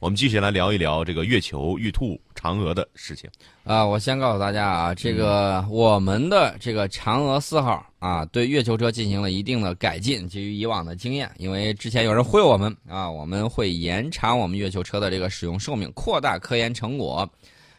[0.00, 3.28] 我们继续来聊一聊这个月球、玉兔、嫦娥的事情。
[3.64, 17.28] 啊，我先告诉大家啊，这个我们的这个嫦娥四号啊，对月球车进行了一定的改进，基于以往的经验，因为之前有人忽悠我们啊，我们会延长我们月球车的这个使用寿命，扩大科研成果。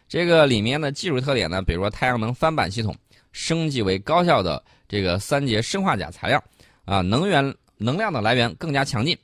[0.10, 2.94] 这个里面的技术特点呢，比如说太阳能翻板系统，
[3.32, 6.44] 升级为高效的这个三节砷化钾材料，
[6.84, 9.18] 啊，能源能量的来源更加强劲。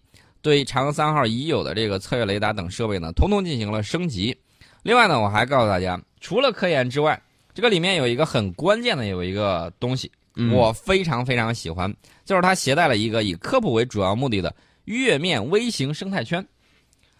[0.46, 4.38] 对嫦娥三号已有的这个测月雷达等设备呢，统统进行了升级。
[4.83, 7.20] 另外呢，我还告诉大家，除了科研之外，
[7.56, 10.11] 这个里面有一个很关键的有一个东西，
[10.51, 11.92] 我非常非常喜欢，
[12.25, 16.48] 就是它携带了一个以科普为主要目的的月面微型生态圈，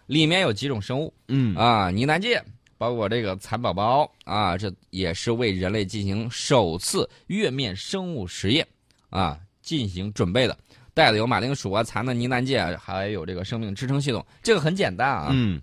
[0.06, 2.40] 里面有几种生物，嗯啊，呢喃界，
[2.78, 8.64] 包括这个蚕宝宝啊，这也是为人类进行首次月面生物实验
[9.10, 10.56] 啊进行准备的。
[10.96, 14.24] 带的有马铃薯啊、蚕的呢喃界，还有这个生命支撑系统。
[14.42, 15.60] 这个很简单啊，嗯，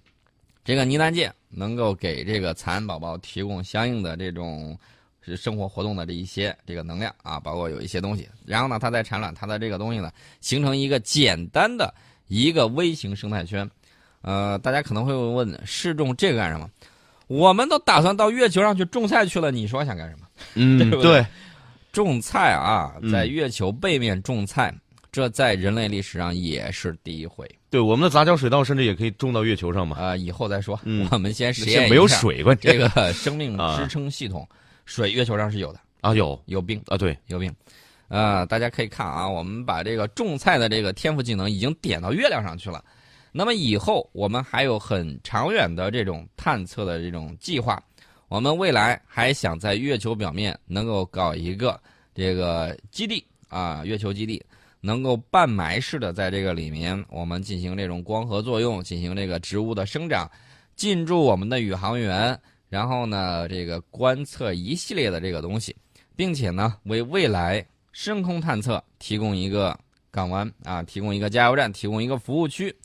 [0.63, 4.77] 这个呢喃芥能够给这个蚕宝宝提供相应的这种
[5.25, 8.29] 是生活活动的这一些这个能量啊，包括有一些东西。
[8.45, 11.91] 然后呢，它在产卵，它的这个东西呢，形成一个简单的
[12.27, 13.67] 一个微型生态圈。
[14.21, 16.69] 呃，大家可能会问，试种这个干什么？
[17.25, 20.27] 我们都打算到月球上去种菜去了，你说想干什么？
[20.53, 21.25] 嗯， 对不对，
[21.91, 24.71] 种菜啊，嗯在月球背面种菜。
[25.13, 27.47] 这在人类历史上也是第一回。
[27.69, 29.95] 对，我们的杂交水稻甚至也可以种到月球上嘛。
[29.95, 30.77] 啊、以后再说。
[30.85, 34.47] 嗯我们先实验一下没有水，关键这个 生命支撑系统，
[34.85, 37.53] 水月球上是有的，啊有有冰啊对，有冰。
[38.07, 42.83] 呃，大家可以看啊，我们把这个种菜的这个天赋技能已经点到月亮上去了。
[43.31, 47.79] 那么以后我们还有很长远的这种探测的这种计划。
[48.29, 51.79] 我们未来还想在月球表面能够搞一个
[52.15, 54.43] 这个基地啊，月球基地。
[54.85, 60.29] 能够半埋式的在这个里面，我们进行这种光合作用，进行这个植物的生长，
[60.75, 65.73] 进驻我们的宇航员，然后呢，这个观测一系列的这个东西，
[66.17, 69.73] 并且呢，为未来深空探测提供一个
[70.11, 72.75] 港湾啊，提供一个加油站，提供一个服务区。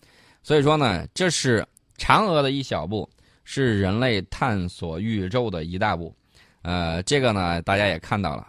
[0.40, 1.66] 所以说呢，这是
[1.96, 3.10] 嫦娥的一小步，
[3.42, 6.14] 是人类探索宇宙的一大步。
[6.62, 8.46] 呃，这个呢，大家也看到了，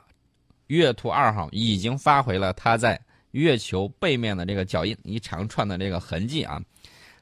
[0.67, 3.01] 月兔二号已经发回了它在。
[3.31, 6.61] 月球背面的这个脚印，一长串的这个痕迹啊，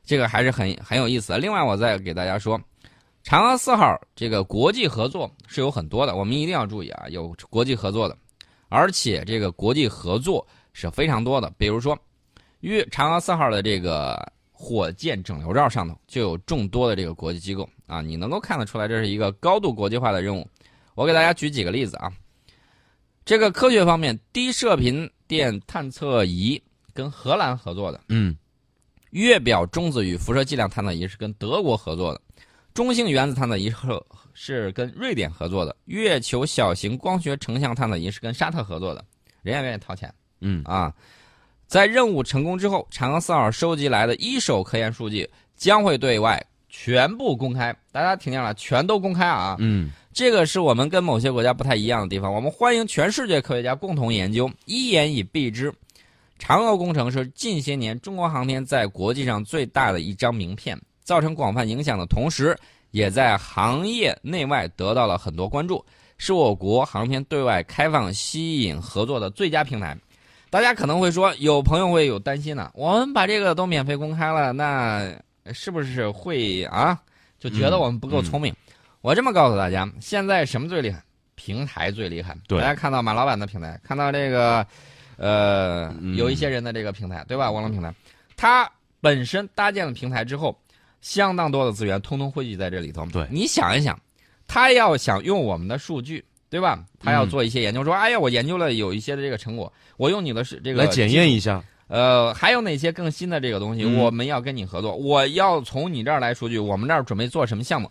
[0.05, 1.37] 这个还是很很有意思。
[1.37, 2.59] 另外，我再给大家说，
[3.23, 8.17] 嫦娥四号这个国际合作是有很多的，我们一定要注意啊，有国际合作的，
[8.69, 11.51] 而且这个国际合作是非常多的。
[11.57, 11.97] 比如说，
[12.61, 20.47] 月嫦娥四号的这个火箭整流罩上头就有众多的这个国际机构啊，你能够看得出来，这是一个高度国际化的任务。
[20.95, 22.11] 我给大家举几个例子啊。
[23.25, 26.61] 这个科学方面，低射频电探测仪
[26.93, 28.35] 跟荷兰合作的，嗯，
[29.11, 32.21] 月表中子与辐射剂量探测仪是跟德国合作的，
[32.73, 33.77] 中性原子探测仪是
[34.33, 39.03] 是跟瑞典合作的，月球小型光学成像探测仪是跟沙特合作的，
[39.41, 40.63] 人家愿意掏钱，嗯。
[40.63, 40.93] 啊，
[41.67, 49.91] 在任务成功之后，嫦娥四号收集来的一手科研数据将会对外全部公开，大家听见了，全都公开啊，嗯。
[50.13, 52.33] 这个是我们跟某些国家不太一样的地方。
[52.33, 55.71] 我们欢迎全世界科学家共同研究，一言以蔽之，
[56.39, 62.57] 嫦娥工程是近些年中国航天在国际上最大的一张名片，造成广泛影响的同时，
[62.89, 65.85] 也在行业内外得到了很多关注，
[66.17, 69.95] 是我国航天对外开放、吸引合作的最佳平台。
[70.49, 75.13] 大家可能会说，有朋友会有担心呢，我们把这个都免费公开了，那
[75.53, 76.99] 是不是会啊，
[77.39, 78.53] 就觉得我们不够聪明？
[79.01, 81.01] 我这么告诉大家，现在什么最厉害？
[81.35, 82.35] 平台最厉害。
[82.47, 84.65] 对，大家看到马老板的平台，看到这个，
[85.17, 87.51] 呃，有一些人的这个平台，对吧？
[87.51, 87.93] 网络平台，
[88.35, 88.69] 它
[88.99, 90.59] 本身搭建了平台之后，
[90.99, 93.05] 相当多的资源通通汇聚在这里头。
[93.13, 93.97] 对，你想一想，
[94.47, 96.83] 他要想用我们的数据，对吧？
[96.99, 101.63] 他要做一些研究，说，哎呀，我研究了有一些的这个成果，我用你的是这个来检验一下。
[101.87, 107.89] 呃，还有哪些更新的这个东西，我们要跟你合作，我要从你这儿来数据，我们这儿准备做什么项目？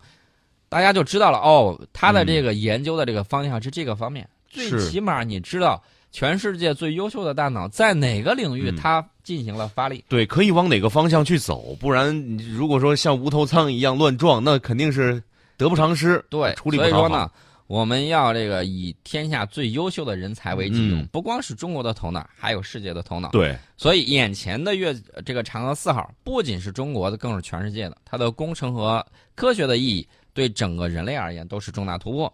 [0.69, 4.27] 大家就知道了哦，他的这个研究的这个方向是这个方面。
[4.49, 10.03] 最起码你知道全世界最优秀的大脑在哪个领域，它进行了发力。
[10.07, 15.21] 对，可以往哪个方向去走，不然如果说像无头苍蝇一样乱撞，那肯定是
[15.57, 16.23] 得不偿失。
[16.29, 17.29] 对，处理不所以说呢，
[17.67, 23.29] 我们要这个以天下最优秀的人才为己用，嗯、不光是中国的头脑，还有世界的头脑。
[23.29, 29.05] 对，所以眼前的月这个嫦娥四号不仅是中国的，更是全世界的，它的工程和
[29.35, 30.07] 科学的意义。
[30.33, 32.31] 对整个人类而言都是重大突破，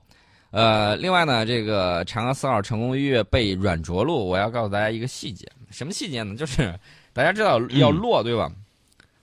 [0.52, 6.36] 呃，另外呢，这个嫦娥四号成功越被软着陆，我要告诉大家一个细节，什么细节呢？
[6.36, 6.78] 就是
[7.14, 8.52] 大家知道要落、嗯、对吧？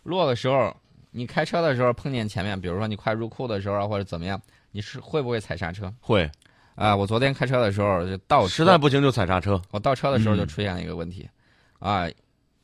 [0.02, 0.74] 落的时候，
[1.10, 4.40] 你开车的时候碰见前面，比如说你快入库的时候啊，或者怎么样，
[4.72, 5.92] 你是会不会踩刹车？
[6.00, 6.30] 会，
[6.74, 9.60] 啊，我昨天开车的时候就倒车实在不行就踩刹车。
[9.70, 11.28] 我倒车的时候就嗯出现了一个问题，
[11.78, 12.08] 啊，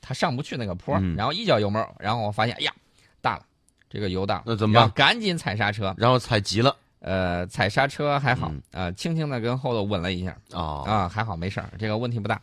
[0.00, 2.72] 它上不去那个坡，嗯然后一脚油门，然后我发现，哎呀，
[3.20, 3.42] 大了，
[3.90, 4.90] 这个油大了，那怎么办？
[4.90, 12.40] 赶紧踩刹车，然后踩急了呃，踩刹车还好嗯，呃，轻轻的跟后头稳了一下，啊啊，还好没事儿，这个问题不大。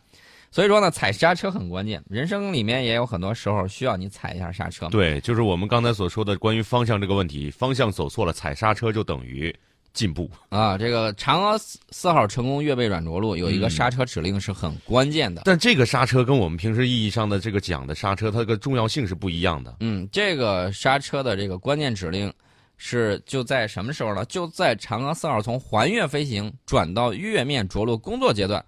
[0.54, 4.86] 所以说呢，踩刹车很关键，人生里面也有很多时候需要你踩一下刹车。
[4.88, 9.52] 对，就是我们刚才所说的关于方向这个问题，方向走错了，踩刹车就等于
[9.92, 10.30] 进步。
[10.50, 15.42] 啊，这个嫦娥四四号成功越位软着陆，有一个嗯刹车指令是很关键的。
[15.44, 19.78] 但这个刹车跟我们平时意义上的这个讲的刹车，它的重要性是不一样的。
[19.80, 22.32] 嗯，这个刹车的这个关键指令
[22.76, 24.24] 是就在什么时候呢？
[24.26, 28.64] 就在嫦娥四号从环月飞行转到月面着陆工作阶段，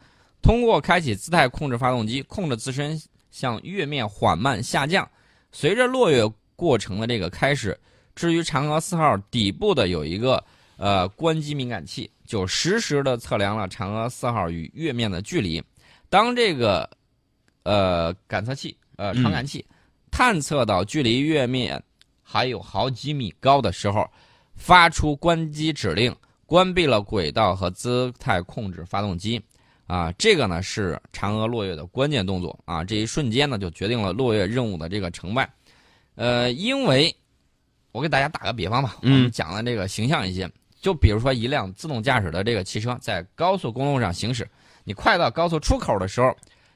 [0.47, 2.97] 通过开启姿态控制发动机，控制自身
[3.33, 5.11] 向月面缓慢下降。
[5.51, 7.77] 随着落月过程的这个开始，
[8.15, 10.41] 至于嫦娥四号底部的有一个
[10.77, 15.61] 呃关机敏感器，就实时的测量了嫦娥四号与月面的距离。
[16.09, 16.89] 当这个
[17.65, 19.67] 呃感测器呃嗯传感器、
[20.13, 21.83] 探测到距离月面
[22.23, 24.09] 还有好几米高的时候，
[24.55, 26.15] 发出关机指令，
[26.47, 29.43] 关闭了轨道和姿态控制发动机。
[29.87, 35.49] 啊，这个呢是嫦娥落月的关键动作啊，这一瞬间呢就决定了落月任务的这个成败。
[36.17, 37.15] 呃，因为
[37.93, 40.51] 我给大家打个比方吧，我嗯们讲的这个形象一些，
[40.81, 44.49] 就比如说一辆自动驾驶的这个汽车在高速公路上行驶，
[44.85, 46.35] 你快到高速出口的时候，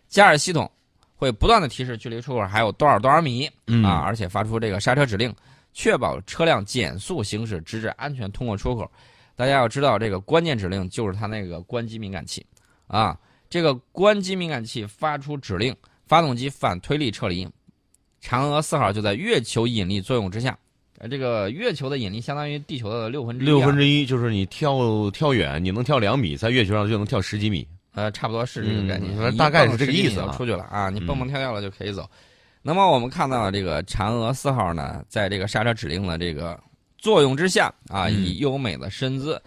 [0.08, 0.70] 驾驶系统
[1.16, 5.34] 会不断的提示距离出口还有多少多少米，嗯啊，而且发出这个刹车指令，
[5.72, 8.90] 确保车辆减速行驶，直至安全通过出口。
[9.36, 12.44] 大家要知道，这个关键指令就是它那个关机敏感器，
[12.90, 13.16] 啊，
[13.48, 15.74] 这个关机敏感器发出指令，
[16.06, 17.48] 发动机反推力撤离，
[18.20, 20.58] 嫦娥四号就在月球引力作用之下，
[20.98, 27.66] 呃，这个月球的引力相当于地球的六分之一、啊，六分之一就是你跳跳远，你能跳两米，在月球上就能跳十几米。
[27.92, 32.08] 呃，差不多是这个概念，大概是这个意思啊出去了啊，你蹦嗯蹦跳跳了就可以走。
[32.62, 36.58] 那么我们看到这个嫦娥四号呢，在这个刹车指令的这个
[36.98, 39.42] 作用之下啊，嗯以优美的身姿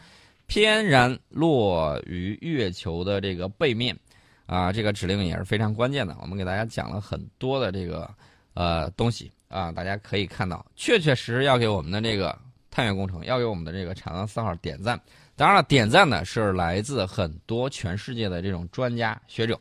[0.53, 3.97] 翩然落于月球的这个背面
[4.45, 6.15] 啊，这个指令也是非常关键的。
[6.21, 8.07] 我们给大家讲了很多的这个
[8.53, 12.37] 呃东西啊，大家可以看到，确确实实要给我们的这个
[12.69, 15.01] 探月工程，要给我们的这个嫦娥四号点赞。
[15.35, 19.59] 当然了，点赞呢是来自很多全世界的这种专家学者，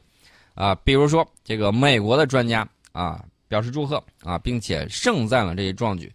[0.53, 6.12] 啊，比如说这个美国的专家啊表示祝贺啊，并且盛赞了这一壮举。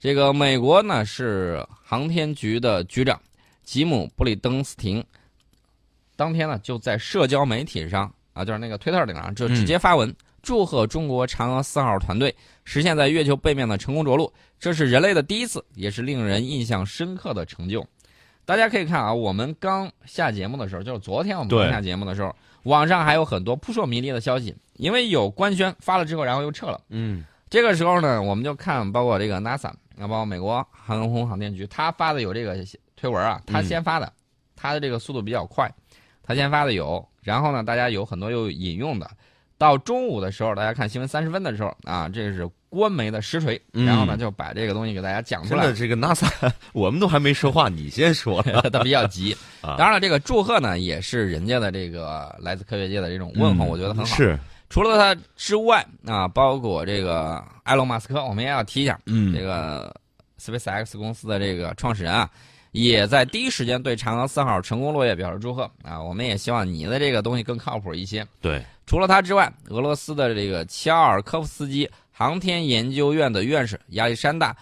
[0.00, 3.20] 这个美国呢是航天局的局长
[3.66, 5.04] 吉姆布里登斯廷，
[6.14, 12.34] 当天呢就在社交媒体上啊，就是那个推特顶上就直接发文、祝贺中国嫦娥四号团队
[12.64, 17.84] 实现在月球背面的成功着陆，这是人类的第一次，也是令人印象深刻的成就。
[18.44, 22.32] 大家可以看啊，我们刚下节目的时候，就是昨天我们对刚下节目的时候，
[22.62, 26.80] 网上还有很多扑朔迷离的消息，因为有官宣发了之后，然后又撤了。
[26.90, 32.56] 嗯这个时候呢，我们就看包括这个 NASA，啊，包括美国航空航天局，他发的有这个
[32.96, 34.12] 推文啊，他先发的，
[34.54, 35.70] 他的这个速度比较快，
[36.22, 39.10] 他先发的有，然后呢，大家有很多又引用的。
[39.58, 45.78] 到中午的时候，大家看新闻三十分的时候啊，这是官媒的实锤，嗯然后呢就把这个东西给大家讲出来真的，。
[45.78, 48.60] 这个 NASA 我们都还没说话，你先说了。
[48.70, 49.34] 他比较急。
[49.62, 54.14] 啊当然了，这个祝贺呢，也是人家的这个来自科学界的这种问候，嗯我觉得很好。
[54.14, 59.94] 是，除了他之外啊，包括这个埃隆·马斯克，我们也要提一下，嗯这个
[60.40, 62.28] SpaceX 公司的这个创始人啊，
[62.72, 66.02] 也在第一时间对嫦娥四号成功落月表示祝贺啊。
[66.02, 68.26] 我们也希望你的这个东西更靠谱一些。
[68.40, 74.54] 对，除了他之外，俄罗斯的这个乔尔科夫斯基航天研究院的院士亚历山大，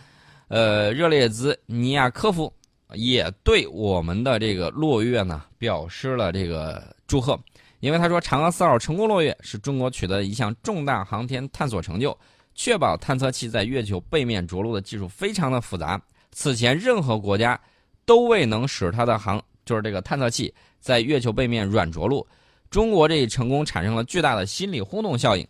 [0.48, 2.52] 呃，热列兹尼亚科夫
[2.92, 7.38] 也对我们的这个落月呢表示了这个祝贺，
[7.84, 12.18] 因为他说嫦娥四号成功落月是中国取得一项重大航天探索成就，
[12.54, 16.00] 确保探测器在月球背面着陆的技术非常的复杂，
[16.32, 17.60] 此前任何国家
[18.06, 20.50] 都未能使它的航就是这个探测器
[20.80, 22.26] 在月球背面软着陆。
[22.70, 25.46] 中国这一成功产生了巨大的心理轰动效应。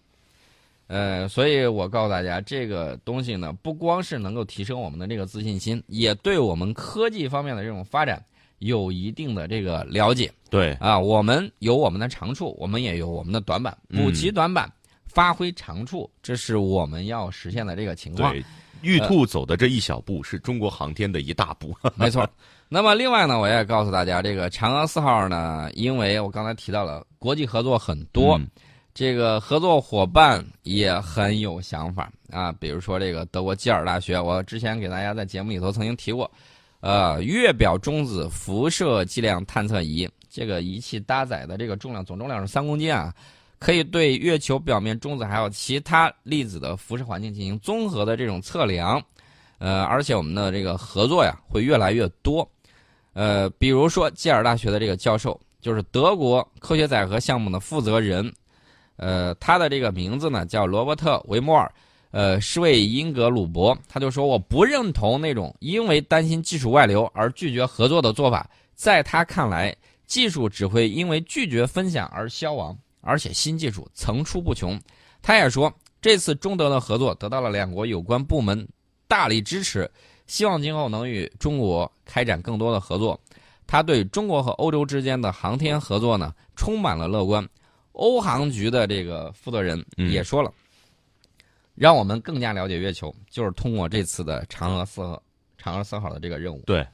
[0.88, 8.20] 呃，所以我告诉大家，这个东西呢，不光是能够提升我们的这个自信心，也对我们科技方面的这种发展
[8.64, 10.98] 有一定的这个了解对，啊。
[10.98, 14.70] 我们有我们的长处，我们也有我们的短板，补齐短板，
[15.06, 18.32] 发挥长处，这是我们要实现的这个情况。
[18.32, 18.44] 对，
[18.82, 21.76] 玉兔走的这一小步是中国航天的一大步。
[21.94, 22.28] 没错。
[22.68, 28.48] 那么另外呢，我也告诉大家，这个嫦娥四号呢，因为我刚才提到了国际合作很多，嗯
[28.94, 36.30] 这个合作伙伴也很有想法啊，比如说这个德国基尔大学，我之前给大家在节目里头曾经提过，
[36.84, 43.10] 呃，月表中子辐射剂量探测仪，这个仪器搭载的这个重量总重量是三公斤啊，
[43.58, 49.02] 可以对月球表面中子还有其他粒子的辐射环境进行综合的这种测量，
[49.56, 52.46] 呃，而且我们的这个合作呀会越来越多，
[53.14, 58.30] 呃，比如说基尔大学的这个教授就是德国科学载荷项目的负责人。
[58.96, 61.72] 呃，他的这个名字呢叫罗伯特·维摩尔，
[62.14, 68.48] 呃，施魏因格鲁伯，他就说我不认同那种因为担心技术外流而拒绝合作的做法。
[68.76, 69.74] 在他看来，
[70.06, 74.80] 技术只会因为拒绝分享而消亡，而且新技术层出不穷。
[75.22, 78.64] 他也说，这次中德的合作得到了两国有关部门
[79.08, 79.90] 大力支持，
[80.28, 83.18] 希望今后能与中国开展更多的合作。
[83.66, 87.44] 他对中国和欧洲之间的航天合作呢充满了乐观。
[87.90, 90.52] 欧航局的这个负责人也说了，
[91.74, 95.22] 让我们更加了解月球，就是通过这次的嫦娥四号、
[95.60, 96.62] 嫦娥四号的这个任务。
[96.66, 96.86] 对，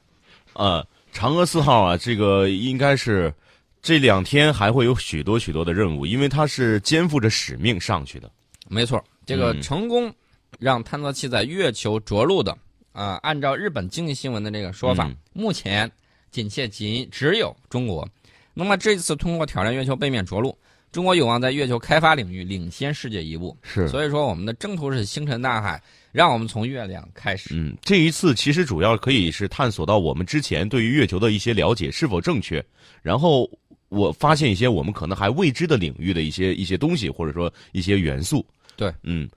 [0.53, 3.33] 呃，嫦娥四号啊，这个应该是
[3.81, 8.29] 这两天还会有许多许多的任务，因为它是肩负着使命上去的。
[8.67, 10.11] 没错，这个成功
[10.57, 12.57] 让探测器在月球着陆的
[12.91, 15.91] 啊，按照日本经济新闻的这个说法，目前
[16.31, 18.07] 仅限仅只有中国。
[18.53, 20.57] 那么这次通过挑战月球背面着陆。
[20.91, 25.81] 中国有望在月球开发领域领先世界一步，是，所以说我们的征途是星辰大海，
[26.11, 27.51] 让我们从月亮开始。
[27.53, 32.63] 嗯，这一次其实主要可以是探索到我们之前对于月球的一些了解是否正确，
[33.01, 33.49] 然后
[33.87, 38.45] 我发现一些我们可能还未知的领域的一些一些东西，或者说一些元素。
[38.75, 39.29] 对，嗯，